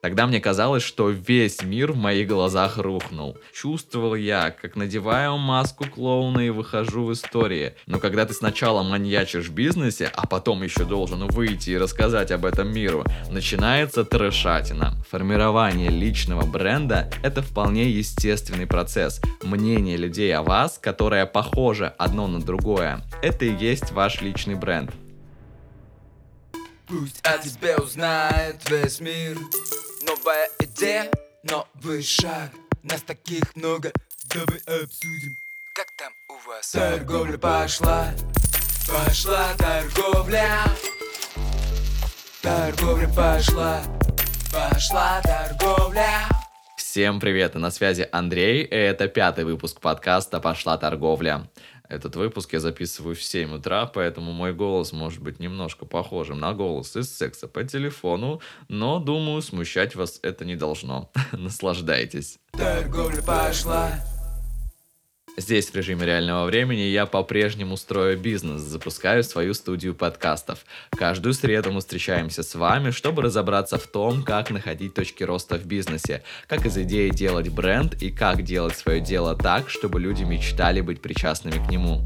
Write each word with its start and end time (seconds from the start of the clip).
Тогда 0.00 0.26
мне 0.26 0.40
казалось, 0.40 0.82
что 0.82 1.10
весь 1.10 1.62
мир 1.62 1.92
в 1.92 1.96
моих 1.96 2.28
глазах 2.28 2.78
рухнул. 2.78 3.36
Чувствовал 3.52 4.14
я, 4.14 4.50
как 4.50 4.76
надеваю 4.76 5.36
маску 5.38 5.86
клоуна 5.86 6.40
и 6.40 6.50
выхожу 6.50 7.04
в 7.06 7.12
истории. 7.12 7.74
Но 7.86 7.98
когда 7.98 8.24
ты 8.24 8.34
сначала 8.34 8.82
маньячишь 8.82 9.48
в 9.48 9.52
бизнесе, 9.52 10.10
а 10.14 10.26
потом 10.26 10.62
еще 10.62 10.84
должен 10.84 11.26
выйти 11.26 11.70
и 11.70 11.78
рассказать 11.78 12.30
об 12.30 12.44
этом 12.44 12.72
миру, 12.72 13.04
начинается 13.30 14.04
трешатина. 14.04 14.94
Формирование 15.10 15.90
личного 15.90 16.46
бренда– 16.46 17.10
это 17.22 17.42
вполне 17.42 17.90
естественный 17.90 18.66
процесс. 18.66 19.20
Мнение 19.42 19.96
людей 19.96 20.34
о 20.34 20.42
вас, 20.42 20.78
которое 20.80 21.26
похоже 21.26 21.92
одно 21.98 22.28
на 22.28 22.40
другое, 22.40 23.02
это 23.22 23.44
и 23.44 23.56
есть 23.56 23.92
ваш 23.92 24.20
личный 24.20 24.54
бренд. 24.54 24.92
Пусть 26.86 27.20
о 27.22 27.36
тебе 27.36 27.76
узнает 27.76 28.56
весь 28.70 29.00
мир 29.00 29.36
Новая 30.28 30.50
идея, 30.58 31.10
новый 31.42 32.02
шаг 32.02 32.50
Нас 32.82 33.00
таких 33.00 33.40
много, 33.56 33.90
давай 34.26 34.58
обсудим 34.82 35.38
Как 35.74 35.86
там 35.96 36.12
у 36.28 36.46
вас? 36.46 36.70
Торговля 36.70 37.38
пошла, 37.38 38.08
пошла 38.86 39.54
торговля 39.56 40.64
Торговля 42.42 43.08
пошла, 43.08 43.82
пошла 44.52 45.22
торговля 45.22 46.28
Всем 46.76 47.20
привет, 47.20 47.54
на 47.54 47.70
связи 47.70 48.06
Андрей, 48.12 48.64
и 48.64 48.74
это 48.74 49.08
пятый 49.08 49.44
выпуск 49.44 49.80
подкаста 49.80 50.40
«Пошла 50.40 50.76
торговля». 50.76 51.48
Этот 51.88 52.16
выпуск 52.16 52.52
я 52.52 52.60
записываю 52.60 53.16
в 53.16 53.22
7 53.22 53.54
утра, 53.54 53.86
поэтому 53.86 54.32
мой 54.32 54.52
голос 54.52 54.92
может 54.92 55.22
быть 55.22 55.40
немножко 55.40 55.86
похожим 55.86 56.38
на 56.38 56.52
голос 56.52 56.94
из 56.96 57.16
секса 57.16 57.48
по 57.48 57.64
телефону, 57.64 58.40
но, 58.68 59.00
думаю, 59.00 59.40
смущать 59.40 59.94
вас 59.94 60.20
это 60.22 60.44
не 60.44 60.54
должно. 60.54 61.10
Наслаждайтесь. 61.32 62.38
Торговля 62.52 63.22
пошла, 63.22 63.92
Здесь 65.38 65.70
в 65.70 65.76
режиме 65.76 66.04
реального 66.04 66.46
времени 66.46 66.80
я 66.80 67.06
по-прежнему 67.06 67.76
строю 67.76 68.18
бизнес, 68.18 68.60
запускаю 68.60 69.22
свою 69.22 69.54
студию 69.54 69.94
подкастов. 69.94 70.64
Каждую 70.90 71.32
среду 71.32 71.70
мы 71.70 71.78
встречаемся 71.78 72.42
с 72.42 72.56
вами, 72.56 72.90
чтобы 72.90 73.22
разобраться 73.22 73.78
в 73.78 73.86
том, 73.86 74.24
как 74.24 74.50
находить 74.50 74.94
точки 74.94 75.22
роста 75.22 75.56
в 75.56 75.64
бизнесе, 75.64 76.24
как 76.48 76.66
из 76.66 76.76
идеи 76.78 77.10
делать 77.10 77.50
бренд 77.50 78.02
и 78.02 78.10
как 78.10 78.42
делать 78.42 78.76
свое 78.76 79.00
дело 79.00 79.36
так, 79.36 79.70
чтобы 79.70 80.00
люди 80.00 80.24
мечтали 80.24 80.80
быть 80.80 81.00
причастными 81.00 81.64
к 81.64 81.70
нему. 81.70 82.02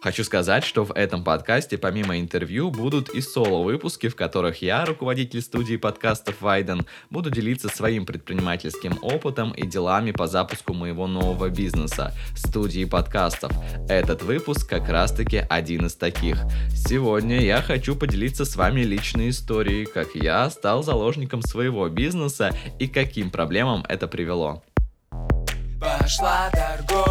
Хочу 0.00 0.22
сказать, 0.22 0.64
что 0.64 0.84
в 0.84 0.92
этом 0.92 1.24
подкасте 1.24 1.76
помимо 1.76 2.20
интервью 2.20 2.70
будут 2.70 3.08
и 3.08 3.20
соло-выпуски, 3.20 4.08
в 4.08 4.14
которых 4.14 4.62
я, 4.62 4.84
руководитель 4.84 5.42
студии 5.42 5.76
подкастов 5.76 6.40
Вайден, 6.40 6.86
буду 7.10 7.30
делиться 7.30 7.68
своим 7.68 8.06
предпринимательским 8.06 8.96
опытом 9.02 9.50
и 9.50 9.66
делами 9.66 10.12
по 10.12 10.28
запуску 10.28 10.72
моего 10.72 11.08
нового 11.08 11.48
бизнеса– 11.48 12.14
студии 12.36 12.84
подкастов. 12.84 13.50
Этот 13.88 14.22
выпуск 14.22 14.68
как 14.68 14.88
раз-таки 14.88 15.38
один 15.50 15.86
из 15.86 15.96
таких. 15.96 16.38
Сегодня 16.70 17.40
я 17.40 17.60
хочу 17.60 17.96
поделиться 17.96 18.44
с 18.44 18.54
вами 18.54 18.82
личной 18.82 19.30
историей, 19.30 19.84
как 19.84 20.14
я 20.14 20.48
стал 20.50 20.84
заложником 20.84 21.42
своего 21.42 21.88
бизнеса 21.88 22.54
и 22.78 22.86
каким 22.86 23.30
проблемам 23.30 23.84
это 23.88 24.06
привело. 24.06 24.62
пошла 25.80 26.50
торговля 26.52 27.07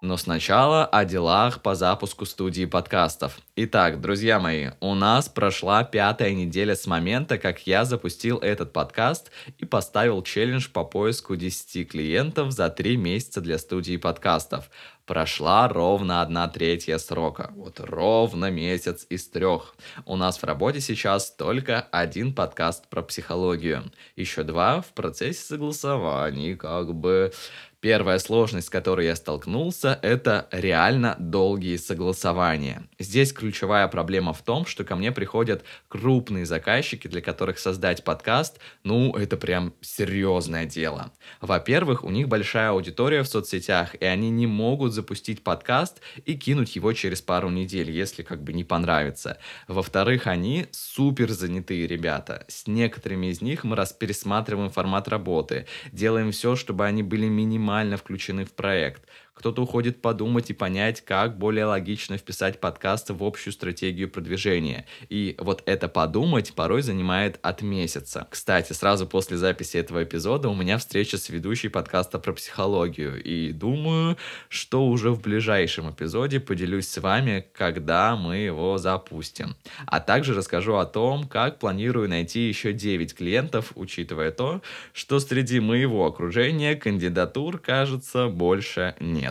Но 0.00 0.16
сначала 0.16 0.86
о 0.86 1.04
делах 1.04 1.60
по 1.60 1.74
запуску 1.74 2.24
студии 2.24 2.66
подкастов. 2.66 3.40
Итак, 3.56 4.00
друзья 4.00 4.38
мои, 4.38 4.68
у 4.78 4.94
нас 4.94 5.28
прошла 5.28 5.82
пятая 5.82 6.34
неделя 6.34 6.76
с 6.76 6.86
момента, 6.86 7.36
как 7.36 7.66
я 7.66 7.84
запустил 7.84 8.38
этот 8.38 8.72
подкаст 8.72 9.32
и 9.58 9.64
поставил 9.64 10.22
челлендж 10.22 10.68
по 10.72 10.84
поиску 10.84 11.34
10 11.34 11.90
клиентов 11.90 12.52
за 12.52 12.68
3 12.68 12.96
месяца 12.96 13.40
для 13.40 13.58
студии 13.58 13.96
подкастов. 13.96 14.70
Прошла 15.08 15.68
ровно 15.68 16.20
одна 16.20 16.48
третья 16.48 16.98
срока. 16.98 17.50
Вот 17.56 17.80
ровно 17.80 18.50
месяц 18.50 19.06
из 19.08 19.26
трех. 19.26 19.74
У 20.04 20.16
нас 20.16 20.36
в 20.36 20.44
работе 20.44 20.82
сейчас 20.82 21.30
только 21.30 21.80
один 21.80 22.34
подкаст 22.34 22.86
про 22.90 23.00
психологию. 23.00 23.84
Еще 24.16 24.42
два 24.42 24.82
в 24.82 24.88
процессе 24.88 25.42
согласований, 25.42 26.56
как 26.56 26.94
бы... 26.94 27.32
Первая 27.80 28.18
сложность, 28.18 28.66
с 28.66 28.70
которой 28.70 29.06
я 29.06 29.14
столкнулся, 29.14 30.00
это 30.02 30.48
реально 30.50 31.14
долгие 31.20 31.76
согласования. 31.76 32.88
Здесь 32.98 33.32
ключевая 33.32 33.86
проблема 33.86 34.32
в 34.32 34.42
том, 34.42 34.66
что 34.66 34.82
ко 34.82 34.96
мне 34.96 35.12
приходят 35.12 35.62
крупные 35.86 36.44
заказчики, 36.44 37.06
для 37.06 37.20
которых 37.20 37.60
создать 37.60 38.02
подкаст, 38.02 38.58
ну, 38.82 39.14
это 39.14 39.36
прям 39.36 39.74
серьезное 39.80 40.66
дело. 40.66 41.12
Во-первых, 41.40 42.02
у 42.02 42.10
них 42.10 42.26
большая 42.26 42.70
аудитория 42.70 43.22
в 43.22 43.28
соцсетях, 43.28 43.94
и 43.94 44.04
они 44.04 44.30
не 44.30 44.48
могут 44.48 44.92
запустить 44.98 45.44
подкаст 45.44 46.00
и 46.24 46.34
кинуть 46.34 46.74
его 46.74 46.92
через 46.92 47.22
пару 47.22 47.50
недель, 47.50 47.90
если 47.90 48.24
как 48.24 48.42
бы 48.42 48.52
не 48.52 48.64
понравится. 48.64 49.38
Во-вторых, 49.68 50.26
они 50.26 50.66
супер 50.72 51.30
занятые 51.30 51.86
ребята. 51.86 52.44
С 52.48 52.66
некоторыми 52.66 53.28
из 53.28 53.40
них 53.40 53.62
мы 53.62 53.76
раз 53.76 53.92
пересматриваем 53.92 54.70
формат 54.70 55.06
работы, 55.06 55.66
делаем 55.92 56.32
все, 56.32 56.56
чтобы 56.56 56.84
они 56.84 57.04
были 57.04 57.28
минимально 57.28 57.96
включены 57.96 58.44
в 58.44 58.52
проект. 58.52 59.02
Кто-то 59.38 59.62
уходит 59.62 60.02
подумать 60.02 60.50
и 60.50 60.52
понять, 60.52 61.00
как 61.00 61.38
более 61.38 61.64
логично 61.64 62.18
вписать 62.18 62.58
подкаст 62.58 63.10
в 63.10 63.22
общую 63.22 63.52
стратегию 63.52 64.10
продвижения. 64.10 64.84
И 65.08 65.36
вот 65.38 65.62
это 65.64 65.86
подумать 65.86 66.54
порой 66.54 66.82
занимает 66.82 67.38
от 67.42 67.62
месяца. 67.62 68.26
Кстати, 68.30 68.72
сразу 68.72 69.06
после 69.06 69.36
записи 69.36 69.76
этого 69.76 70.02
эпизода 70.02 70.48
у 70.48 70.56
меня 70.56 70.76
встреча 70.76 71.18
с 71.18 71.28
ведущей 71.28 71.68
подкаста 71.68 72.18
про 72.18 72.32
психологию. 72.32 73.22
И 73.22 73.52
думаю, 73.52 74.16
что 74.48 74.84
уже 74.88 75.12
в 75.12 75.22
ближайшем 75.22 75.88
эпизоде 75.88 76.40
поделюсь 76.40 76.88
с 76.88 77.00
вами, 77.00 77.46
когда 77.54 78.16
мы 78.16 78.38
его 78.38 78.76
запустим. 78.76 79.54
А 79.86 80.00
также 80.00 80.34
расскажу 80.34 80.74
о 80.78 80.84
том, 80.84 81.28
как 81.28 81.60
планирую 81.60 82.08
найти 82.08 82.48
еще 82.48 82.72
9 82.72 83.14
клиентов, 83.14 83.70
учитывая 83.76 84.32
то, 84.32 84.62
что 84.92 85.20
среди 85.20 85.60
моего 85.60 86.06
окружения 86.06 86.74
кандидатур, 86.74 87.58
кажется, 87.58 88.26
больше 88.26 88.96
нет. 88.98 89.27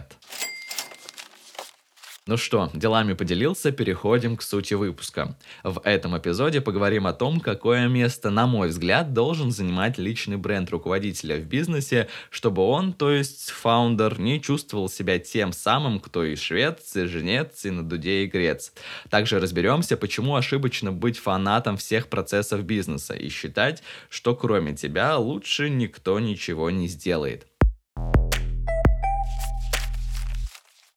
Ну 2.28 2.36
что, 2.36 2.70
делами 2.74 3.14
поделился, 3.14 3.72
переходим 3.72 4.36
к 4.36 4.42
сути 4.42 4.74
выпуска. 4.74 5.38
В 5.64 5.80
этом 5.86 6.18
эпизоде 6.18 6.60
поговорим 6.60 7.08
о 7.08 7.14
том, 7.14 7.40
какое 7.40 7.88
место, 7.88 8.30
на 8.30 8.46
мой 8.46 8.68
взгляд, 8.68 9.14
должен 9.14 9.50
занимать 9.50 9.98
личный 9.98 10.36
бренд 10.36 10.70
руководителя 10.70 11.38
в 11.38 11.46
бизнесе, 11.46 12.10
чтобы 12.30 12.64
он, 12.64 12.92
то 12.92 13.12
есть 13.12 13.52
фаундер, 13.52 14.20
не 14.20 14.42
чувствовал 14.42 14.90
себя 14.90 15.20
тем 15.20 15.54
самым, 15.54 16.02
кто 16.02 16.26
и 16.26 16.36
швец, 16.36 16.98
и 16.98 17.06
женец, 17.06 17.64
и 17.64 17.70
на 17.70 17.88
дуде 17.88 18.24
и 18.24 18.28
грец. 18.28 18.74
Также 19.10 19.40
разберемся, 19.40 19.96
почему 19.96 20.36
ошибочно 20.36 20.92
быть 20.92 21.18
фанатом 21.18 21.78
всех 21.78 22.10
процессов 22.10 22.62
бизнеса 22.64 23.14
и 23.14 23.30
считать, 23.30 23.84
что 24.10 24.36
кроме 24.36 24.76
тебя 24.76 25.18
лучше 25.18 25.70
никто 25.70 26.20
ничего 26.20 26.70
не 26.72 26.90
сделает. 26.90 27.48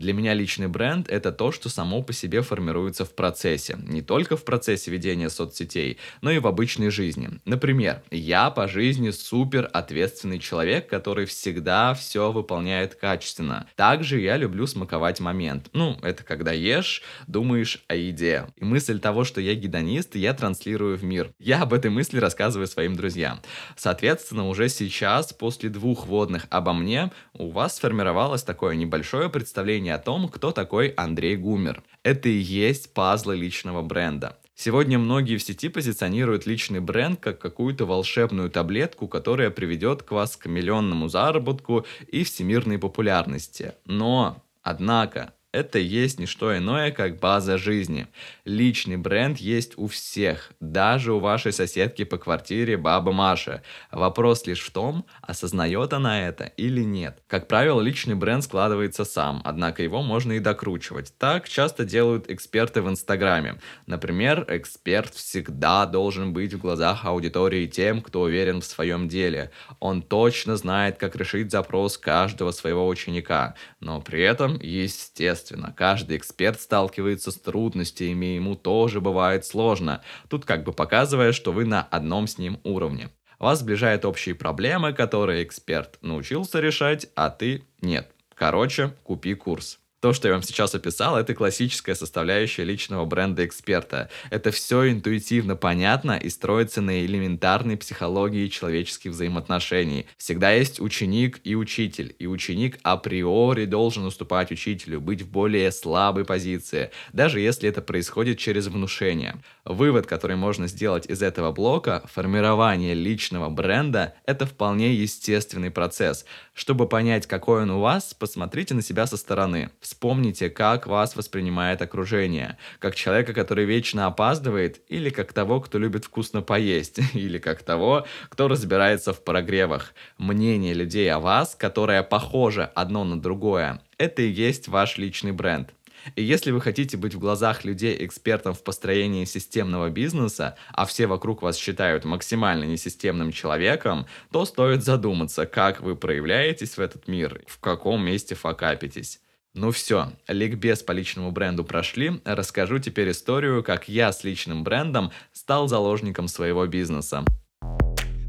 Для 0.01 0.15
меня 0.15 0.33
личный 0.33 0.67
бренд– 0.67 1.09
это 1.11 1.31
то, 1.31 1.53
что 1.53 1.69
само 1.69 2.03
по 2.03 2.15
себе 2.15 2.41
формируется 2.41 3.05
в 3.05 3.15
процессе. 3.15 3.77
Не 3.83 4.01
только 4.01 4.39
в 4.39 4.47
процессе 4.47 4.91
ведения 4.91 5.29
соцсетей, 5.29 5.99
но 6.23 6.31
и 6.31 6.39
в 6.39 6.47
обычной 6.47 6.89
жизни. 6.89 7.29
Например, 7.45 8.03
я 8.11 8.49
по 8.49 8.67
жизни 8.67 9.11
супер 9.11 9.69
ответственный 9.71 10.39
человек, 10.39 10.89
который 10.89 11.27
всегда 11.27 11.93
все 11.93 12.33
выполняет 12.33 12.95
качественно. 12.95 13.69
Также 13.77 14.19
я 14.21 14.39
люблю 14.39 14.67
смаковать 14.67 15.21
момент. 15.21 15.69
Ну, 15.75 15.99
это 16.01 16.25
когда 16.25 16.53
ешь, 16.53 17.03
думаешь 17.27 17.85
о 17.87 17.95
еде. 17.95 18.47
И 18.57 18.65
мысль 18.65 19.01
того, 19.01 19.25
что 19.25 19.43
я 19.43 19.55
гедонист, 19.55 20.17
я 20.17 20.33
транслирую 20.33 20.97
в 20.97 21.05
мир. 21.05 21.35
Я 21.39 21.61
об 21.61 21.75
этой 21.75 21.91
мысли 21.91 22.17
рассказываю 22.17 22.69
своим 22.69 22.97
друзьям. 22.97 23.43
Соответственно, 23.77 24.49
уже 24.49 24.71
сейчас, 24.71 25.35
после 25.35 25.69
двух 25.69 26.07
водных 26.07 26.47
обо 26.49 26.73
мне, 26.73 27.13
у 27.35 27.51
вас 27.51 27.77
сформировалось 27.77 28.43
такое 28.43 28.77
небольшое 28.77 29.29
представление 29.29 29.90
о 29.91 29.99
том, 29.99 30.29
кто 30.29 30.53
такой 30.53 30.89
Андрей 30.89 31.37
Гумер. 31.37 31.83
Это 32.03 32.29
и 32.29 32.39
есть 32.39 32.95
пазлы 32.95 33.37
личного 33.37 33.83
бренда. 33.83 34.39
Сегодня 34.55 34.99
многие 34.99 35.39
в 35.39 35.43
сети 35.43 35.71
позиционируют 35.71 36.45
личный 36.45 36.81
бренд 36.81 37.19
как 37.19 37.39
какую-то 37.39 37.87
волшебную 37.87 38.51
таблетку, 38.51 39.09
которая 39.09 39.51
приведет 39.51 40.03
к 40.03 40.11
вас 40.11 40.37
к 40.37 40.47
миллионному 40.47 41.09
заработку 41.09 41.87
и 42.07 42.25
всемирной 42.25 42.79
популярности. 42.79 43.73
Но, 43.87 44.45
однако, 44.63 45.33
Это 45.53 45.81
есть 45.81 46.21
не 46.21 46.27
что 46.27 46.57
иное, 46.57 46.93
как 46.93 47.19
база 47.19 47.59
жизни. 47.59 48.07
Личный 48.45 48.97
бренд 48.97 49.39
есть 49.39 49.77
у 49.77 49.89
всех, 49.89 50.53
даже 50.61 51.13
у 51.13 51.19
вашей 51.19 51.53
соседки 51.53 52.05
по 52.05 52.19
квартире 52.19 52.77
бабы 52.77 53.13
Маши. 53.13 53.63
Вопрос 53.91 54.47
лишь 54.47 54.61
в 54.61 54.71
том, 54.71 55.07
осознает 55.23 55.93
она 55.93 56.29
это 56.29 56.45
или 56.45 56.83
нет. 56.83 57.25
Как 57.27 57.49
правило, 57.49 57.81
личный 57.81 58.15
бренд 58.15 58.45
складывается 58.45 59.05
сам, 59.05 59.43
однако 59.45 59.83
его 59.83 60.03
можно 60.03 60.35
и 60.35 60.39
докручивать. 60.39 61.13
Так 61.19 61.49
часто 61.49 61.85
делают 61.85 62.31
эксперты 62.31 62.81
в 62.81 62.89
Инстаграме. 62.89 63.61
Например, 63.87 64.45
эксперт 64.47 65.15
всегда 65.15 65.85
должен 65.85 66.33
быть 66.33 66.55
в 66.55 66.59
глазах 66.59 67.05
аудитории 67.05 67.67
тем, 67.67 68.03
кто 68.03 68.21
уверен 68.21 68.61
в 68.61 68.65
своем 68.65 69.09
деле. 69.09 69.51
Он 69.81 70.01
точно 70.03 70.57
знает, 70.57 70.97
как 70.97 71.17
решить 71.17 71.51
запрос 71.51 71.99
каждого 71.99 72.53
своего 72.53 72.87
ученика, 72.87 73.57
но 73.81 74.01
при 74.01 74.23
этом, 74.23 74.57
естественно, 74.61 75.40
каждый 75.77 76.17
эксперт 76.17 76.61
сталкивается 76.61 77.33
с 77.33 77.37
трудностями, 77.37 78.27
и 78.27 78.35
ему 78.37 78.55
тоже 78.55 79.01
бывает 79.01 79.45
сложно. 79.45 80.03
Тут 80.29 80.45
как 80.45 80.63
бы 80.65 80.73
показывая, 80.73 81.33
что 81.33 81.53
вы 81.53 81.65
на 81.65 81.83
одном 81.83 82.27
с 82.27 82.39
ним 82.39 82.61
уровне. 82.63 83.11
Вас 83.41 83.61
сближают 83.61 84.05
общие 84.05 84.35
проблемы, 84.35 84.93
которые 84.93 85.43
эксперт 85.43 85.99
научился 86.03 86.61
решать, 86.61 87.09
а 87.17 87.31
ты 87.31 87.65
нет. 87.81 88.13
Короче, 88.35 88.95
купи 89.03 89.35
курс. 89.35 89.80
То, 90.01 90.15
что 90.15 90.29
я 90.29 90.35
вам 90.35 90.43
сейчас 90.43 90.75
описал, 90.75 91.19
это 91.19 91.35
классическая 91.35 91.95
составляющая 91.95 92.65
личного 92.65 93.05
бренда 93.05 93.45
эксперта. 93.45 94.09
Это 94.31 94.51
все 94.51 94.91
интуитивно 94.91 95.57
понятно 95.57 96.17
и 96.17 96.31
строится 96.31 96.81
на 96.81 97.05
элементарной 97.05 97.77
психологии 97.77 98.49
человеческих 98.49 99.11
взаимоотношений. 99.11 100.07
Всегда 100.17 100.53
есть 100.53 100.81
ученик 100.81 101.41
и 101.45 101.55
учитель, 101.55 102.17
и 102.19 102.27
ученик 102.27 102.79
априори 102.83 103.67
должен 103.67 104.07
уступать 104.07 104.51
учителю, 104.51 105.03
быть 105.03 105.21
в 105.21 105.31
более 105.31 105.71
слабой 105.71 106.25
позиции, 106.25 106.93
даже 107.13 107.41
если 107.41 107.69
это 107.69 107.83
происходит 107.83 108.39
через 108.39 108.69
внушение. 108.69 109.37
Вывод, 109.67 110.07
который 110.07 110.37
можно 110.37 110.67
сделать 110.67 111.11
из 111.11 111.21
этого 111.21 111.53
блока, 111.53 112.03
формирование 112.11 112.95
личного 112.95 113.51
бренда– 113.51 114.15
это 114.25 114.47
вполне 114.47 114.95
естественный 114.95 115.71
процесс. 115.71 116.25
Чтобы 116.55 116.89
понять, 116.89 117.27
какой 117.27 117.63
он 117.63 117.71
у 117.71 117.81
вас, 117.81 118.15
посмотрите 118.15 118.73
на 118.75 118.81
себя 118.81 119.07
со 119.07 119.19
стороны. 119.19 119.71
Вспомните, 119.91 120.51
как 120.51 120.87
вас 120.87 121.17
воспринимает 121.17 121.83
окружение. 121.83 122.59
Как 122.79 122.95
человека, 122.95 123.35
который 123.35 123.65
вечно 123.65 124.07
опаздывает, 124.07 124.81
или 124.87 125.11
как 125.11 125.33
того, 125.33 125.61
кто 125.61 125.79
любит 125.79 126.05
вкусно 126.05 126.43
поесть, 126.43 127.01
или 127.13 127.39
как 127.39 127.65
того, 127.65 128.07
кто 128.29 128.47
разбирается 128.47 129.13
в 129.13 129.25
прогревах. 129.25 129.93
Мнение 130.17 130.75
людей 130.75 131.11
о 131.13 131.19
вас, 131.19 131.57
которое 131.57 132.05
похоже 132.05 132.71
одно 132.77 133.03
на 133.03 133.21
другое, 133.21 133.83
это 133.99 134.23
и 134.23 134.31
есть 134.31 134.69
ваш 134.69 134.97
личный 134.97 135.33
бренд. 135.33 135.75
И 136.15 136.23
если 136.23 136.53
вы 136.53 136.61
хотите 136.61 136.97
быть 136.97 137.17
в 137.17 137.19
глазах 137.19 137.65
людей 137.65 137.97
экспертом 138.07 138.55
в 138.55 138.63
построении 138.63 139.25
системного 139.25 139.91
бизнеса, 139.91 140.57
а 140.73 140.87
все 140.87 141.09
вокруг 141.09 141.43
вас 141.43 141.57
считают 141.57 142.05
максимально 142.05 142.63
несистемным 142.63 143.33
человеком, 143.33 144.07
то 144.31 144.45
стоит 144.45 144.85
задуматься, 144.85 145.47
как 145.47 145.81
вы 145.81 145.97
проявляетесь 145.97 146.77
в 146.77 146.81
этот 146.81 147.09
мир, 147.09 147.43
в 147.49 147.59
каком 147.59 148.05
месте 148.05 148.37
факапитесь. 148.37 149.19
Ну 149.53 149.73
все, 149.73 150.13
ликбез 150.29 150.85
по 150.85 150.93
личному 150.93 151.33
бренду 151.33 151.65
прошли, 151.65 152.21
расскажу 152.25 152.79
теперь 152.79 153.11
историю, 153.11 153.65
как 153.65 153.89
я 153.89 154.13
с 154.13 154.23
личным 154.23 154.63
брендом 154.63 155.11
стал 155.33 155.67
заложником 155.67 156.29
своего 156.29 156.67
бизнеса. 156.67 157.25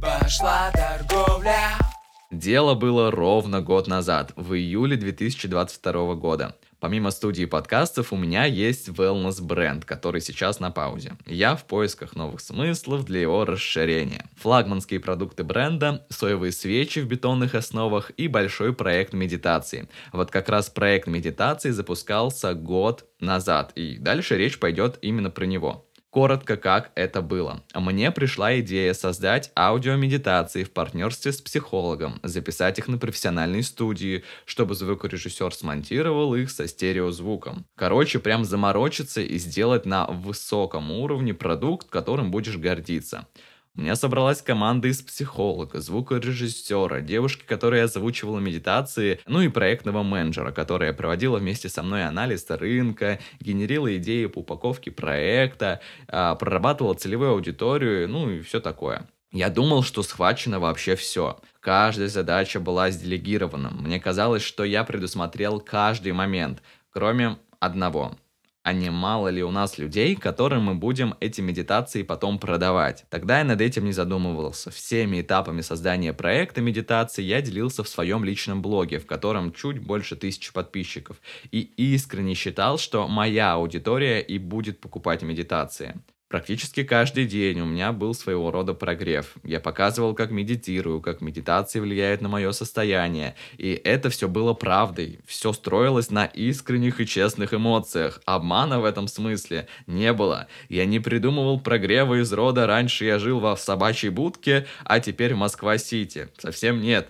Пошла 0.02 0.72
торговля. 0.72 1.78
Дело 2.32 2.74
было 2.74 3.12
ровно 3.12 3.62
год 3.62 3.88
назад, 3.88 4.34
в 4.36 4.56
июле 4.56 4.98
2022 4.98 6.16
года. 6.16 6.56
Помимо 6.82 7.12
студии 7.12 7.46
подкастов, 7.46 8.12
у 8.12 8.18
меня 8.18 8.46
есть 8.46 8.90
wellness 8.90 9.40
бренд, 9.40 9.86
который 9.86 10.20
сейчас 10.20 10.60
на 10.60 10.72
паузе. 10.72 11.14
Я 11.28 11.56
в 11.56 11.66
поисках 11.66 12.16
новых 12.16 12.42
смыслов 12.42 13.06
для 13.06 13.22
его 13.22 13.46
расширения. 13.46 14.28
Флагманские 14.38 15.00
продукты 15.00 15.44
бренда, 15.44 16.08
соевые 16.10 16.52
свечи 16.52 16.98
в 16.98 17.06
бетонных 17.06 17.54
основах 17.54 18.10
и 18.18 18.28
большой 18.28 18.74
проект 18.74 19.14
медитации. 19.14 19.90
Вот 20.12 20.32
как 20.32 20.50
раз 20.50 20.72
проект 20.72 21.06
медитации 21.08 21.70
запускался 21.70 22.56
год 22.56 23.06
назад, 23.20 23.74
и 23.76 23.98
дальше 24.00 24.36
речь 24.36 24.58
пойдет 24.58 24.98
именно 25.04 25.30
про 25.30 25.46
него. 25.46 25.86
Коротко, 26.12 26.58
как 26.58 26.92
это 26.96 27.22
было. 27.22 27.64
Мне 27.74 28.12
пришла 28.12 28.60
идея 28.60 28.94
создать 28.94 29.50
аудиомедитации 29.56 30.66
в 30.66 30.72
партнерстве 30.72 31.32
с 31.32 31.40
психологом, 31.40 32.20
записать 32.22 32.78
их 32.80 32.90
на 32.90 32.98
профессиональной 32.98 33.64
студии, 33.64 34.26
чтобы 34.44 34.76
звукорежиссер 34.76 35.54
смонтировал 35.54 36.36
их 36.36 36.52
со 36.52 36.68
стереозвуком. 36.68 37.66
Короче, 37.76 38.20
прям 38.20 38.44
заморочиться 38.44 39.22
и 39.22 39.38
сделать 39.38 39.86
на 39.86 40.06
высоком 40.08 40.92
уровне 40.92 41.34
продукт, 41.34 41.90
которым 41.90 42.30
будешь 42.30 42.58
гордиться. 42.58 43.26
У 43.74 43.82
меня 43.82 43.96
собралась 43.96 44.42
команда 44.42 44.90
из 44.90 45.02
психолога, 45.02 45.80
звукорежиссера, 45.80 47.00
девушки, 47.00 47.46
которая 47.46 47.86
озвучивала 47.86 48.40
медитации, 48.40 49.22
ну 49.28 49.40
и 49.40 49.48
проектного 49.48 50.04
менеджера, 50.04 50.52
которая 50.52 50.92
проводила 50.92 51.38
вместе 51.38 51.70
со 51.70 51.82
мной 51.82 52.06
анализ 52.06 52.46
рынка, 52.50 53.20
генерила 53.40 53.96
идеи 53.96 54.26
по 54.26 54.40
упаковке 54.40 54.92
проекта, 54.92 55.80
а, 56.10 56.36
прорабатывала 56.36 56.96
целевую 56.96 57.32
аудиторию, 57.32 58.10
ну 58.10 58.30
и 58.30 58.42
все 58.42 58.60
такое. 58.60 59.08
Я 59.32 59.50
думал, 59.50 59.84
что 59.84 60.04
схвачено 60.04 60.60
вообще 60.60 60.98
все. 60.98 61.40
Каждая 61.62 62.10
задача 62.10 62.60
была 62.60 62.90
сделегирована. 62.90 63.70
Мне 63.70 64.02
казалось, 64.02 64.42
что 64.42 64.66
я 64.66 64.84
предусмотрел 64.84 65.62
каждый 65.62 66.12
момент, 66.12 66.62
кроме 66.90 67.38
одного 67.62 68.18
а 68.64 68.74
не 68.74 68.92
мало 68.92 69.30
ли 69.30 69.44
у 69.44 69.52
нас 69.52 69.78
людей, 69.78 70.16
которым 70.16 70.64
мы 70.64 70.76
будем 70.76 71.16
эти 71.20 71.42
медитации 71.42 72.04
потом 72.04 72.38
продавать. 72.38 73.06
Тогда 73.10 73.40
я 73.40 73.44
над 73.44 73.60
этим 73.60 73.86
не 73.86 73.92
задумывался. 73.92 74.70
Всеми 74.70 75.22
этапами 75.22 75.62
создания 75.62 76.14
проекта 76.14 76.62
медитации 76.62 77.24
я 77.24 77.42
делился 77.42 77.84
в 77.84 77.90
своем 77.90 78.24
личном 78.24 78.62
блоге, 78.62 79.00
в 79.00 79.08
котором 79.08 79.52
чуть 79.52 79.80
больше 79.80 80.16
тысячи 80.16 80.54
подписчиков. 80.54 81.18
И 81.52 81.62
искренне 81.78 82.36
считал, 82.36 82.78
что 82.78 83.08
моя 83.08 83.54
аудитория 83.54 84.20
и 84.22 84.38
будет 84.38 84.80
покупать 84.80 85.24
медитации. 85.24 85.96
Практически 86.32 86.84
каждый 86.84 87.26
день 87.26 87.60
у 87.60 87.66
меня 87.66 87.92
был 87.92 88.14
своего 88.14 88.52
рода 88.52 88.74
прогрев. 88.74 89.34
Я 89.44 89.60
показывал, 89.60 90.16
как 90.16 90.32
медитирую, 90.32 91.02
как 91.02 91.20
медитация 91.20 91.82
влияет 91.82 92.22
на 92.22 92.30
мое 92.30 92.54
состояние. 92.54 93.36
И 93.58 93.74
это 93.74 94.10
все 94.10 94.30
было 94.30 94.54
правдой. 94.54 95.20
Все 95.26 95.52
строилось 95.52 96.10
на 96.10 96.24
искренних 96.24 97.02
и 97.02 97.06
честных 97.06 97.54
эмоциях. 97.54 98.22
Обмана 98.24 98.80
в 98.80 98.86
этом 98.86 99.10
смысле 99.10 99.68
не 99.88 100.14
было. 100.14 100.48
Я 100.70 100.86
не 100.86 101.02
придумывал 101.02 101.60
прогрева 101.60 102.22
из 102.22 102.32
рода 102.32 102.66
«раньше 102.66 103.04
я 103.04 103.20
жил 103.20 103.42
во 103.42 103.58
собачьей 103.58 104.10
будке, 104.10 104.68
а 104.86 105.02
теперь 105.02 105.34
в 105.34 105.38
Москва-Сити». 105.38 106.30
Совсем 106.38 106.80
нет. 106.80 107.10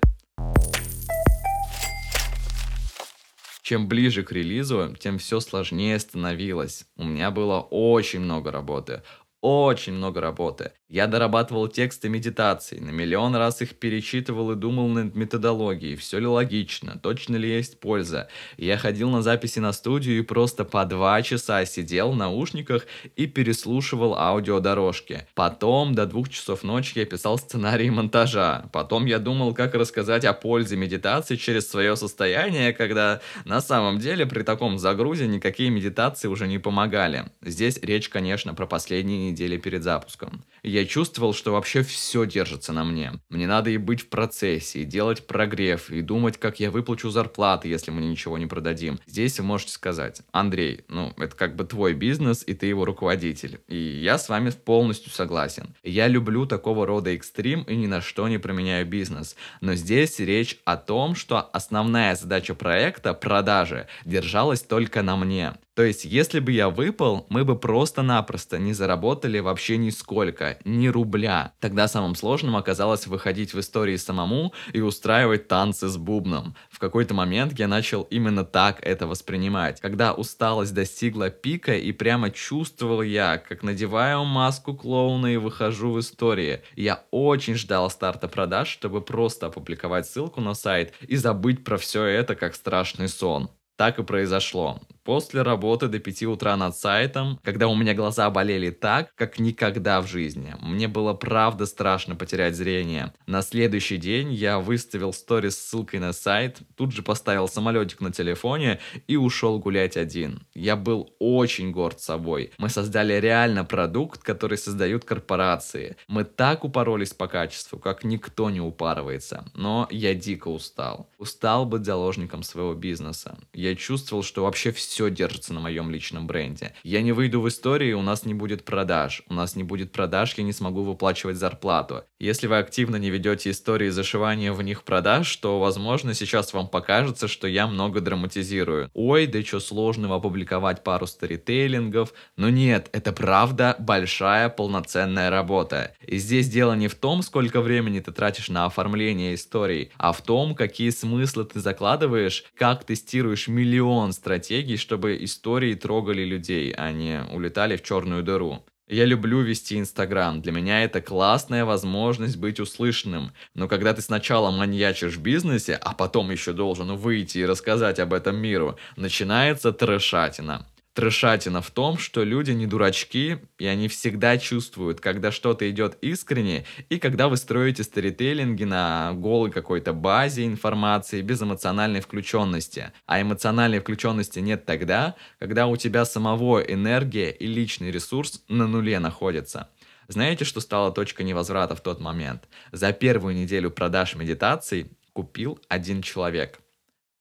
Чем 3.71 3.87
ближе 3.87 4.23
к 4.23 4.33
релизу, 4.33 4.93
тем 4.99 5.17
все 5.17 5.39
сложнее 5.39 5.97
становилось. 5.97 6.85
У 6.97 7.05
меня 7.05 7.31
было 7.31 7.61
очень 7.61 8.19
много 8.19 8.51
работы 8.51 9.01
очень 9.41 9.93
много 9.93 10.21
работы. 10.21 10.71
Я 10.91 11.07
дорабатывал 11.07 11.69
тексты 11.69 12.09
медитаций, 12.09 12.81
на 12.81 12.89
миллион 12.89 13.33
раз 13.37 13.61
их 13.61 13.75
перечитывал 13.75 14.51
и 14.51 14.57
думал 14.57 14.89
над 14.89 15.15
методологией, 15.15 15.95
все 15.95 16.19
ли 16.19 16.27
логично, 16.27 16.99
точно 17.01 17.37
ли 17.37 17.49
есть 17.49 17.79
польза. 17.79 18.27
Я 18.57 18.77
ходил 18.77 19.09
на 19.09 19.21
записи 19.21 19.59
на 19.59 19.71
студию 19.71 20.19
и 20.19 20.21
просто 20.21 20.65
по 20.65 20.83
два 20.83 21.21
часа 21.21 21.63
сидел 21.63 22.11
в 22.11 22.17
наушниках 22.17 22.87
и 23.15 23.25
переслушивал 23.25 24.15
аудиодорожки. 24.15 25.25
Потом 25.33 25.95
до 25.95 26.05
двух 26.05 26.27
часов 26.27 26.61
ночи 26.61 26.99
я 26.99 27.05
писал 27.05 27.37
сценарий 27.37 27.89
монтажа. 27.89 28.65
Потом 28.73 29.05
я 29.05 29.19
думал, 29.19 29.53
как 29.53 29.75
рассказать 29.75 30.25
о 30.25 30.33
пользе 30.33 30.75
медитации 30.75 31.37
через 31.37 31.69
свое 31.69 31.95
состояние, 31.95 32.73
когда 32.73 33.21
на 33.45 33.61
самом 33.61 33.99
деле 33.99 34.25
при 34.25 34.43
таком 34.43 34.77
загрузе 34.77 35.25
никакие 35.25 35.69
медитации 35.69 36.27
уже 36.27 36.49
не 36.49 36.57
помогали. 36.57 37.31
Здесь 37.41 37.79
речь, 37.81 38.09
конечно, 38.09 38.53
про 38.53 38.67
последние 38.67 39.31
недели 39.31 39.55
перед 39.55 39.83
запуском. 39.83 40.43
Я 40.63 40.80
чувствовал, 40.85 41.33
что 41.33 41.51
вообще 41.51 41.83
все 41.83 42.25
держится 42.25 42.73
на 42.73 42.83
мне. 42.83 43.13
Мне 43.29 43.47
надо 43.47 43.69
и 43.69 43.77
быть 43.77 44.01
в 44.01 44.09
процессе, 44.09 44.81
и 44.81 44.85
делать 44.85 45.27
прогрев, 45.27 45.89
и 45.89 46.01
думать, 46.01 46.37
как 46.37 46.59
я 46.59 46.71
выплачу 46.71 47.09
зарплаты, 47.09 47.67
если 47.67 47.91
мы 47.91 48.01
ничего 48.01 48.37
не 48.37 48.47
продадим. 48.47 48.99
Здесь 49.05 49.39
вы 49.39 49.45
можете 49.45 49.71
сказать, 49.71 50.21
Андрей, 50.31 50.81
ну, 50.87 51.13
это 51.17 51.35
как 51.35 51.55
бы 51.55 51.63
твой 51.63 51.93
бизнес, 51.93 52.43
и 52.45 52.53
ты 52.53 52.67
его 52.67 52.85
руководитель. 52.85 53.61
И 53.67 53.77
я 53.77 54.17
с 54.17 54.29
вами 54.29 54.51
полностью 54.51 55.11
согласен. 55.11 55.75
Я 55.83 56.07
люблю 56.07 56.45
такого 56.45 56.85
рода 56.85 57.13
экстрим 57.13 57.63
и 57.63 57.75
ни 57.75 57.87
на 57.87 58.01
что 58.01 58.27
не 58.27 58.37
променяю 58.37 58.85
бизнес. 58.85 59.35
Но 59.61 59.75
здесь 59.75 60.19
речь 60.19 60.59
о 60.65 60.77
том, 60.77 61.15
что 61.15 61.39
основная 61.39 62.15
задача 62.15 62.55
проекта, 62.55 63.13
продажи, 63.13 63.87
держалась 64.05 64.61
только 64.61 65.01
на 65.01 65.15
мне. 65.15 65.53
То 65.73 65.83
есть, 65.83 66.03
если 66.03 66.39
бы 66.39 66.51
я 66.51 66.69
выпал, 66.69 67.25
мы 67.29 67.45
бы 67.45 67.57
просто-напросто 67.57 68.59
не 68.59 68.73
заработали 68.73 69.39
вообще 69.39 69.77
нисколько, 69.77 70.59
ни 70.65 70.89
рубля. 70.89 71.53
Тогда 71.61 71.87
самым 71.87 72.15
сложным 72.15 72.57
оказалось 72.57 73.07
выходить 73.07 73.53
в 73.53 73.59
истории 73.59 73.95
самому 73.95 74.53
и 74.73 74.81
устраивать 74.81 75.47
танцы 75.47 75.87
с 75.87 75.95
бубном. 75.95 76.55
В 76.69 76.79
какой-то 76.79 77.13
момент 77.13 77.57
я 77.57 77.69
начал 77.69 78.01
именно 78.03 78.43
так 78.43 78.79
это 78.81 79.07
воспринимать. 79.07 79.79
Когда 79.79 80.13
усталость 80.13 80.73
достигла 80.73 81.29
пика 81.29 81.73
и 81.73 81.93
прямо 81.93 82.31
чувствовал 82.31 83.01
я, 83.01 83.37
как 83.37 83.63
надеваю 83.63 84.25
маску 84.25 84.75
клоуна 84.75 85.33
и 85.33 85.37
выхожу 85.37 85.93
в 85.93 85.99
истории. 86.01 86.61
Я 86.75 87.05
очень 87.11 87.55
ждал 87.55 87.89
старта 87.89 88.27
продаж, 88.27 88.67
чтобы 88.67 88.99
просто 88.99 89.47
опубликовать 89.47 90.05
ссылку 90.05 90.41
на 90.41 90.53
сайт 90.53 90.93
и 91.07 91.15
забыть 91.15 91.63
про 91.63 91.77
все 91.77 92.03
это 92.03 92.35
как 92.35 92.55
страшный 92.55 93.07
сон. 93.07 93.49
Так 93.77 93.99
и 93.99 94.03
произошло. 94.03 94.81
После 95.03 95.41
работы 95.41 95.87
до 95.87 95.99
5 95.99 96.23
утра 96.23 96.55
над 96.55 96.77
сайтом, 96.77 97.39
когда 97.43 97.67
у 97.67 97.75
меня 97.75 97.95
глаза 97.95 98.29
болели 98.29 98.69
так, 98.69 99.15
как 99.15 99.39
никогда 99.39 99.99
в 99.99 100.07
жизни. 100.07 100.55
Мне 100.59 100.87
было 100.87 101.13
правда 101.13 101.65
страшно 101.65 102.15
потерять 102.15 102.55
зрение. 102.55 103.11
На 103.25 103.41
следующий 103.41 103.97
день 103.97 104.31
я 104.31 104.59
выставил 104.59 105.11
сторис 105.11 105.57
с 105.57 105.69
ссылкой 105.69 105.99
на 105.99 106.13
сайт, 106.13 106.59
тут 106.75 106.91
же 106.91 107.01
поставил 107.01 107.47
самолетик 107.47 107.99
на 108.01 108.11
телефоне 108.11 108.79
и 109.07 109.15
ушел 109.15 109.57
гулять 109.57 109.97
один. 109.97 110.43
Я 110.53 110.75
был 110.75 111.15
очень 111.17 111.71
горд 111.71 111.99
собой. 111.99 112.51
Мы 112.59 112.69
создали 112.69 113.13
реально 113.13 113.65
продукт, 113.65 114.21
который 114.21 114.57
создают 114.57 115.03
корпорации. 115.03 115.95
Мы 116.07 116.25
так 116.25 116.63
упоролись 116.63 117.13
по 117.13 117.27
качеству, 117.27 117.79
как 117.79 118.03
никто 118.03 118.51
не 118.51 118.61
упарывается. 118.61 119.45
Но 119.55 119.87
я 119.89 120.13
дико 120.13 120.49
устал. 120.49 121.09
Устал 121.17 121.65
быть 121.65 121.85
заложником 121.85 122.43
своего 122.43 122.75
бизнеса. 122.75 123.37
Я 123.53 123.75
чувствовал, 123.75 124.21
что 124.21 124.43
вообще 124.43 124.71
все 124.71 124.90
все 124.91 125.09
держится 125.09 125.53
на 125.53 125.61
моем 125.61 125.89
личном 125.89 126.27
бренде. 126.27 126.73
Я 126.83 127.01
не 127.01 127.13
выйду 127.13 127.39
в 127.39 127.47
истории, 127.47 127.93
у 127.93 128.01
нас 128.01 128.25
не 128.25 128.33
будет 128.33 128.65
продаж. 128.65 129.23
У 129.29 129.33
нас 129.33 129.55
не 129.55 129.63
будет 129.63 129.93
продаж, 129.93 130.33
я 130.35 130.43
не 130.43 130.51
смогу 130.51 130.83
выплачивать 130.83 131.37
зарплату. 131.37 132.03
Если 132.19 132.47
вы 132.47 132.57
активно 132.57 132.97
не 132.97 133.09
ведете 133.09 133.51
истории 133.51 133.87
зашивания 133.87 134.51
в 134.51 134.61
них 134.61 134.83
продаж, 134.83 135.33
то, 135.37 135.61
возможно, 135.61 136.13
сейчас 136.13 136.53
вам 136.53 136.67
покажется, 136.67 137.29
что 137.29 137.47
я 137.47 137.67
много 137.67 138.01
драматизирую. 138.01 138.91
Ой, 138.93 139.27
да 139.27 139.41
что 139.41 139.61
сложного 139.61 140.17
опубликовать 140.17 140.83
пару 140.83 141.07
старитейлингов. 141.07 142.13
Но 142.35 142.49
нет, 142.49 142.89
это 142.91 143.13
правда 143.13 143.77
большая 143.79 144.49
полноценная 144.49 145.29
работа. 145.29 145.95
И 146.05 146.17
здесь 146.17 146.49
дело 146.49 146.73
не 146.73 146.89
в 146.89 146.95
том, 146.95 147.21
сколько 147.21 147.61
времени 147.61 148.01
ты 148.01 148.11
тратишь 148.11 148.49
на 148.49 148.65
оформление 148.65 149.35
историй, 149.35 149.91
а 149.97 150.11
в 150.11 150.21
том, 150.21 150.53
какие 150.53 150.89
смыслы 150.89 151.45
ты 151.45 151.61
закладываешь, 151.61 152.43
как 152.55 152.83
тестируешь 152.83 153.47
миллион 153.47 154.11
стратегий, 154.11 154.80
чтобы 154.81 155.23
истории 155.23 155.75
трогали 155.75 156.23
людей, 156.23 156.73
а 156.75 156.91
не 156.91 157.23
улетали 157.31 157.77
в 157.77 157.83
черную 157.83 158.23
дыру. 158.23 158.65
Я 158.91 159.05
люблю 159.05 159.39
вести 159.39 159.79
Инстаграм. 159.79 160.41
Для 160.41 160.51
меня 160.51 160.83
это 160.83 160.99
классная 160.99 161.63
возможность 161.63 162.35
быть 162.35 162.59
услышанным. 162.59 163.31
Но 163.53 163.69
когда 163.69 163.93
ты 163.93 164.01
сначала 164.01 164.51
маньячишь 164.51 165.15
в 165.15 165.21
бизнесе, 165.21 165.75
а 165.75 165.93
потом 165.93 166.29
еще 166.29 166.51
должен 166.51 166.97
выйти 166.97 167.37
и 167.37 167.45
рассказать 167.45 167.99
об 167.99 168.13
этом 168.13 168.35
миру, 168.35 168.77
начинается 168.97 169.71
трешатина. 169.71 170.67
Трешатина 170.93 171.61
в 171.61 171.71
том, 171.71 171.97
что 171.97 172.23
люди 172.23 172.51
не 172.51 172.67
дурачки, 172.67 173.39
и 173.57 173.65
они 173.65 173.87
всегда 173.87 174.37
чувствуют, 174.37 174.99
когда 174.99 175.31
что-то 175.31 175.69
идет 175.69 175.97
искренне, 176.01 176.65
и 176.89 176.99
когда 176.99 177.29
вы 177.29 177.37
строите 177.37 177.83
старителлинги 177.83 178.65
на 178.65 179.13
голой 179.13 179.51
какой-то 179.51 179.93
базе 179.93 180.45
информации, 180.45 181.21
без 181.21 181.41
эмоциональной 181.41 182.01
включенности. 182.01 182.91
А 183.05 183.21
эмоциональной 183.21 183.79
включенности 183.79 184.39
нет 184.39 184.65
тогда, 184.65 185.15
когда 185.39 185.67
у 185.67 185.77
тебя 185.77 186.03
самого 186.03 186.59
энергия 186.59 187.31
и 187.31 187.47
личный 187.47 187.89
ресурс 187.89 188.43
на 188.49 188.67
нуле 188.67 188.99
находятся. 188.99 189.69
Знаете, 190.09 190.43
что 190.43 190.59
стала 190.59 190.91
точка 190.91 191.23
невозврата 191.23 191.73
в 191.73 191.79
тот 191.79 192.01
момент? 192.01 192.49
За 192.73 192.91
первую 192.91 193.33
неделю 193.33 193.71
продаж 193.71 194.15
медитаций 194.15 194.91
купил 195.13 195.57
один 195.69 196.01
человек. 196.01 196.59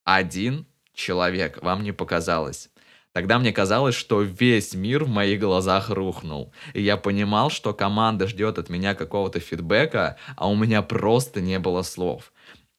Один 0.03 0.67
человек, 0.93 1.63
вам 1.63 1.85
не 1.85 1.93
показалось. 1.93 2.69
Тогда 3.13 3.39
мне 3.39 3.53
казалось, 3.53 3.97
что 3.97 4.23
весь 4.23 4.75
мир 4.75 5.05
в 5.05 5.09
моих 5.09 5.41
глазах 5.41 5.91
рухнул. 5.91 6.53
И 6.75 6.83
я 6.83 6.97
понимал, 6.97 7.51
что 7.51 7.75
команда 7.75 8.29
ждет 8.29 8.59
от 8.59 8.69
меня 8.69 8.95
какого-то 8.95 9.41
фидбэка, 9.41 10.17
а 10.37 10.49
у 10.49 10.55
меня 10.55 10.83
просто 10.83 11.41
не 11.41 11.59
было 11.59 11.83
слов. 11.83 12.33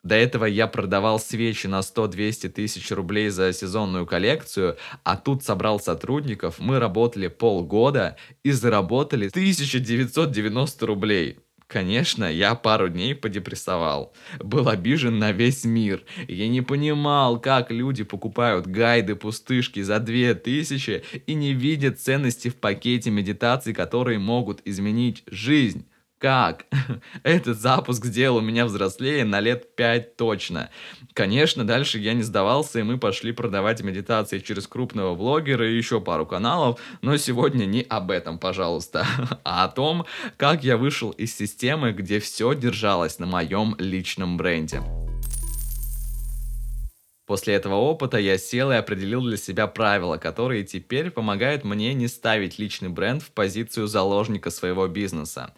До 0.03 0.15
этого 0.15 0.45
я 0.45 0.67
продавал 0.67 1.19
свечи 1.19 1.67
на 1.67 1.79
100-200 1.79 2.49
тысяч 2.49 2.89
рублей 2.91 3.29
за 3.29 3.53
сезонную 3.53 4.07
коллекцию, 4.07 4.77
а 5.03 5.15
тут 5.15 5.43
собрал 5.43 5.79
сотрудников, 5.79 6.57
мы 6.57 6.79
работали 6.79 7.27
полгода 7.27 8.17
и 8.41 8.51
заработали 8.51 9.27
1990 9.27 10.85
рублей. 10.87 11.39
Конечно, 11.71 12.25
я 12.25 12.53
пару 12.55 12.89
дней 12.89 13.15
подепрессовал. 13.15 14.13
Был 14.41 14.67
обижен 14.67 15.19
на 15.19 15.31
весь 15.31 15.63
мир. 15.63 16.03
Я 16.27 16.49
не 16.49 16.59
понимал, 16.61 17.39
как 17.39 17.71
люди 17.71 18.03
покупают 18.03 18.67
гайды-пустышки 18.67 19.81
за 19.81 19.99
2000 19.99 21.01
и 21.25 21.33
не 21.33 21.53
видят 21.53 21.97
ценности 21.97 22.49
в 22.49 22.57
пакете 22.57 23.09
медитаций, 23.09 23.73
которые 23.73 24.19
могут 24.19 24.59
изменить 24.65 25.23
жизнь. 25.27 25.85
Как? 26.21 26.67
Этот 27.23 27.59
запуск 27.59 28.05
сделал 28.05 28.41
меня 28.41 28.65
взрослее 28.65 29.25
на 29.25 29.39
лет 29.39 29.75
5 29.75 30.17
точно. 30.17 30.69
Конечно, 31.13 31.65
дальше 31.65 31.97
я 31.97 32.13
не 32.13 32.21
сдавался, 32.21 32.79
и 32.79 32.83
мы 32.83 32.99
пошли 32.99 33.31
продавать 33.31 33.81
медитации 33.81 34.37
через 34.37 34.67
крупного 34.67 35.15
блогера 35.15 35.67
и 35.67 35.75
еще 35.75 35.99
пару 35.99 36.27
каналов, 36.27 36.79
но 37.01 37.17
сегодня 37.17 37.65
не 37.65 37.81
об 37.81 38.11
этом, 38.11 38.37
пожалуйста, 38.37 39.07
а 39.43 39.63
о 39.63 39.69
том, 39.69 40.05
как 40.37 40.63
я 40.63 40.77
вышел 40.77 41.09
из 41.09 41.35
системы, 41.35 41.91
где 41.91 42.19
все 42.19 42.53
держалось 42.53 43.17
на 43.17 43.25
моем 43.25 43.75
личном 43.79 44.37
бренде. 44.37 44.83
После 47.31 47.53
этого 47.53 47.75
опыта 47.75 48.17
я 48.17 48.37
сел 48.37 48.71
и 48.71 48.75
определил 48.75 49.21
для 49.21 49.37
себя 49.37 49.65
правила, 49.65 50.17
которые 50.17 50.65
теперь 50.65 51.11
помогают 51.11 51.63
мне 51.63 51.93
не 51.93 52.09
ставить 52.09 52.59
личный 52.59 52.89
бренд 52.89 53.23
в 53.23 53.31
позицию 53.31 53.87
заложника 53.87 54.49
своего 54.49 54.85
бизнеса. 54.87 55.53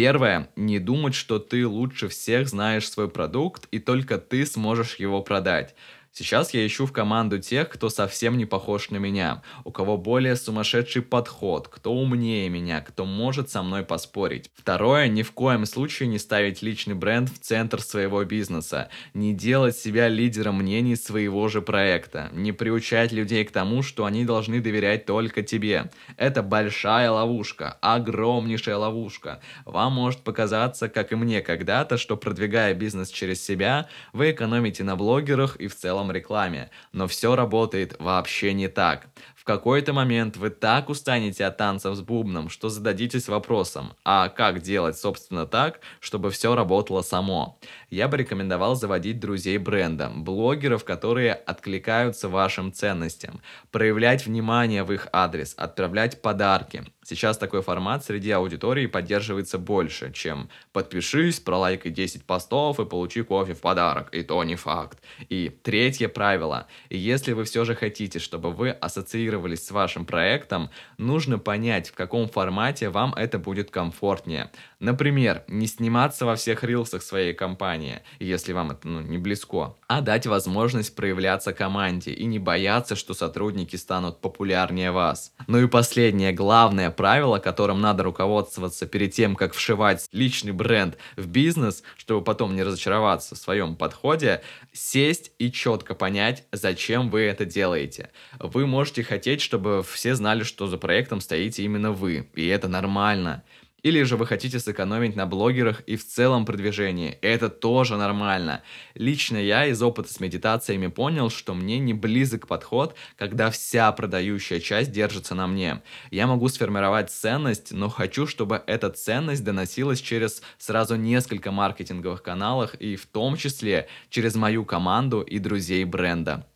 Первое. 0.00 0.48
Не 0.56 0.78
думать, 0.78 1.14
что 1.14 1.38
ты 1.38 1.66
лучше 1.66 2.08
всех 2.08 2.48
знаешь 2.48 2.88
свой 2.88 3.10
продукт 3.10 3.68
и 3.70 3.78
только 3.78 4.16
ты 4.16 4.46
сможешь 4.46 4.94
его 4.94 5.20
продать. 5.20 5.74
Сейчас 6.12 6.54
я 6.54 6.66
ищу 6.66 6.86
в 6.86 6.92
команду 6.92 7.38
тех, 7.38 7.68
кто 7.68 7.88
совсем 7.88 8.36
не 8.36 8.44
похож 8.44 8.90
на 8.90 8.96
меня, 8.96 9.42
у 9.64 9.70
кого 9.70 9.96
более 9.96 10.34
сумасшедший 10.34 11.02
подход, 11.02 11.68
кто 11.68 11.92
умнее 11.92 12.48
меня, 12.48 12.80
кто 12.80 13.04
может 13.04 13.48
со 13.48 13.62
мной 13.62 13.84
поспорить. 13.84 14.50
Второе, 14.56 15.06
ни 15.06 15.22
в 15.22 15.30
коем 15.30 15.64
случае 15.66 16.08
не 16.08 16.18
ставить 16.18 16.62
личный 16.62 16.94
бренд 16.94 17.30
в 17.30 17.38
центр 17.38 17.80
своего 17.80 18.24
бизнеса, 18.24 18.90
не 19.14 19.32
делать 19.34 19.76
себя 19.76 20.08
лидером 20.08 20.56
мнений 20.56 20.96
своего 20.96 21.48
же 21.48 21.62
проекта, 21.62 22.28
не 22.32 22.50
приучать 22.50 23.12
людей 23.12 23.44
к 23.44 23.52
тому, 23.52 23.84
что 23.84 24.04
они 24.04 24.24
должны 24.24 24.60
доверять 24.60 25.06
только 25.06 25.42
тебе. 25.42 25.92
Это 26.16 26.42
большая 26.42 27.12
ловушка, 27.12 27.78
огромнейшая 27.80 28.76
ловушка. 28.76 29.40
Вам 29.64 29.92
может 29.92 30.22
показаться, 30.22 30.88
как 30.88 31.12
и 31.12 31.14
мне 31.14 31.40
когда-то, 31.40 31.96
что 31.98 32.16
продвигая 32.16 32.74
бизнес 32.74 33.10
через 33.10 33.40
себя, 33.44 33.88
вы 34.12 34.32
экономите 34.32 34.82
на 34.82 34.96
блогерах 34.96 35.54
и 35.54 35.68
в 35.68 35.76
целом 35.76 35.99
целом 36.00 36.10
рекламе, 36.10 36.70
но 36.92 37.06
все 37.06 37.36
работает 37.36 37.96
вообще 37.98 38.54
не 38.54 38.68
так. 38.68 39.06
В 39.34 39.44
какой-то 39.44 39.92
момент 39.92 40.36
вы 40.36 40.50
так 40.50 40.88
устанете 40.90 41.46
от 41.46 41.56
танцев 41.56 41.96
с 41.96 42.00
бубном, 42.00 42.50
что 42.50 42.68
зададитесь 42.68 43.28
вопросом, 43.28 43.92
а 44.04 44.28
как 44.28 44.60
делать, 44.60 44.98
собственно, 44.98 45.46
так, 45.46 45.80
чтобы 46.00 46.30
все 46.30 46.54
работало 46.54 47.02
само? 47.02 47.58
Я 47.90 48.08
бы 48.08 48.16
рекомендовал 48.16 48.74
заводить 48.76 49.18
друзей 49.18 49.58
бренда, 49.58 50.10
блогеров, 50.14 50.84
которые 50.84 51.32
откликаются 51.32 52.28
вашим 52.28 52.72
ценностям, 52.72 53.40
проявлять 53.70 54.26
внимание 54.26 54.84
в 54.84 54.92
их 54.92 55.08
адрес, 55.12 55.54
отправлять 55.56 56.22
подарки, 56.22 56.84
Сейчас 57.02 57.38
такой 57.38 57.62
формат 57.62 58.04
среди 58.04 58.30
аудитории 58.30 58.86
поддерживается 58.86 59.58
больше, 59.58 60.12
чем 60.12 60.50
«подпишись, 60.72 61.40
пролайкай 61.40 61.90
10 61.90 62.24
постов 62.24 62.78
и 62.78 62.84
получи 62.84 63.22
кофе 63.22 63.54
в 63.54 63.60
подарок», 63.60 64.10
и 64.12 64.22
то 64.22 64.44
не 64.44 64.54
факт. 64.56 64.98
И 65.30 65.48
третье 65.62 66.08
правило. 66.08 66.66
Если 66.90 67.32
вы 67.32 67.44
все 67.44 67.64
же 67.64 67.74
хотите, 67.74 68.18
чтобы 68.18 68.52
вы 68.52 68.70
ассоциировались 68.70 69.66
с 69.66 69.70
вашим 69.70 70.04
проектом, 70.04 70.70
нужно 70.98 71.38
понять, 71.38 71.88
в 71.88 71.94
каком 71.94 72.28
формате 72.28 72.90
вам 72.90 73.14
это 73.14 73.38
будет 73.38 73.70
комфортнее. 73.70 74.50
Например, 74.80 75.44
не 75.46 75.66
сниматься 75.66 76.24
во 76.24 76.36
всех 76.36 76.64
рилсах 76.64 77.02
своей 77.02 77.34
компании, 77.34 78.00
если 78.18 78.52
вам 78.52 78.70
это 78.70 78.88
ну, 78.88 79.00
не 79.00 79.18
близко, 79.18 79.76
а 79.86 80.00
дать 80.00 80.26
возможность 80.26 80.96
проявляться 80.96 81.52
команде 81.52 82.12
и 82.12 82.24
не 82.24 82.38
бояться, 82.38 82.96
что 82.96 83.12
сотрудники 83.12 83.76
станут 83.76 84.20
популярнее 84.20 84.90
вас. 84.90 85.32
Ну 85.46 85.58
и 85.58 85.66
последнее, 85.66 86.32
главное 86.32 86.90
правило, 86.90 87.38
которым 87.38 87.82
надо 87.82 88.04
руководствоваться 88.04 88.86
перед 88.86 89.12
тем, 89.12 89.36
как 89.36 89.52
вшивать 89.52 90.06
личный 90.12 90.52
бренд 90.52 90.96
в 91.16 91.26
бизнес, 91.26 91.82
чтобы 91.98 92.24
потом 92.24 92.56
не 92.56 92.62
разочароваться 92.62 93.34
в 93.34 93.38
своем 93.38 93.76
подходе, 93.76 94.40
сесть 94.72 95.32
и 95.38 95.52
четко 95.52 95.94
понять, 95.94 96.44
зачем 96.52 97.10
вы 97.10 97.20
это 97.22 97.44
делаете. 97.44 98.10
Вы 98.38 98.66
можете 98.66 99.02
хотеть 99.02 99.42
чтобы 99.50 99.82
все 99.82 100.14
знали, 100.14 100.44
что 100.44 100.66
за 100.66 100.78
проектом 100.78 101.20
стоите 101.20 101.64
именно 101.64 101.92
вы, 101.92 102.28
и 102.34 102.46
это 102.46 102.68
нормально. 102.68 103.42
Или 103.82 104.02
же 104.02 104.16
вы 104.16 104.26
хотите 104.26 104.58
сэкономить 104.58 105.16
на 105.16 105.26
блогерах 105.26 105.80
и 105.82 105.96
в 105.96 106.06
целом 106.06 106.44
продвижении. 106.44 107.18
Это 107.22 107.48
тоже 107.48 107.96
нормально. 107.96 108.62
Лично 108.94 109.38
я 109.38 109.66
из 109.66 109.82
опыта 109.82 110.12
с 110.12 110.20
медитациями 110.20 110.88
понял, 110.88 111.30
что 111.30 111.54
мне 111.54 111.78
не 111.78 111.94
близок 111.94 112.46
подход, 112.46 112.94
когда 113.16 113.50
вся 113.50 113.90
продающая 113.92 114.60
часть 114.60 114.92
держится 114.92 115.34
на 115.34 115.46
мне. 115.46 115.82
Я 116.10 116.26
могу 116.26 116.48
сформировать 116.48 117.10
ценность, 117.10 117.72
но 117.72 117.88
хочу, 117.88 118.26
чтобы 118.26 118.62
эта 118.66 118.90
ценность 118.90 119.44
доносилась 119.44 120.00
через 120.00 120.42
сразу 120.58 120.96
несколько 120.96 121.50
маркетинговых 121.50 122.22
каналов 122.22 122.74
и 122.74 122.96
в 122.96 123.06
том 123.06 123.36
числе 123.36 123.88
через 124.10 124.34
мою 124.34 124.64
команду 124.64 125.22
и 125.22 125.38
друзей 125.38 125.84
бренда. 125.84 126.46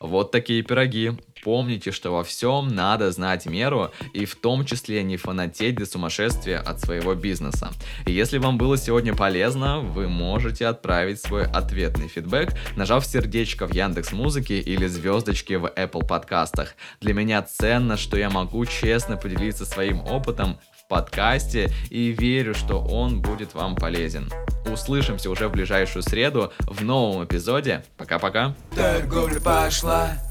Вот 0.00 0.30
такие 0.32 0.62
пироги. 0.62 1.12
Помните, 1.42 1.90
что 1.90 2.10
во 2.12 2.24
всем 2.24 2.68
надо 2.68 3.10
знать 3.12 3.46
меру 3.46 3.90
и 4.12 4.24
в 4.24 4.36
том 4.36 4.64
числе 4.64 5.02
не 5.02 5.16
фанатеть 5.16 5.76
до 5.76 5.86
сумасшествия 5.86 6.58
от 6.58 6.80
своего 6.80 7.14
бизнеса. 7.14 7.70
И 8.06 8.12
если 8.12 8.38
вам 8.38 8.58
было 8.58 8.76
сегодня 8.76 9.14
полезно, 9.14 9.80
вы 9.80 10.08
можете 10.08 10.66
отправить 10.66 11.20
свой 11.20 11.46
ответный 11.46 12.08
фидбэк, 12.08 12.52
нажав 12.76 13.06
сердечко 13.06 13.66
в 13.66 13.74
Яндекс 13.74 14.12
Музыке 14.12 14.60
или 14.60 14.86
звездочки 14.86 15.54
в 15.54 15.66
Apple 15.66 16.06
подкастах. 16.06 16.74
Для 17.00 17.14
меня 17.14 17.42
ценно, 17.42 17.96
что 17.96 18.16
я 18.16 18.30
могу 18.30 18.66
честно 18.66 19.16
поделиться 19.16 19.64
своим 19.64 20.00
опытом 20.00 20.58
в 20.78 20.88
подкасте 20.88 21.72
и 21.88 22.08
верю, 22.08 22.54
что 22.54 22.80
он 22.80 23.22
будет 23.22 23.54
вам 23.54 23.76
полезен. 23.76 24.30
Услышимся 24.70 25.30
уже 25.30 25.48
в 25.48 25.52
ближайшую 25.52 26.02
среду 26.02 26.52
в 26.60 26.84
новом 26.84 27.24
эпизоде. 27.24 27.84
Пока-пока. 27.96 28.54
Торговля 28.74 29.40
пошла. 29.40 30.29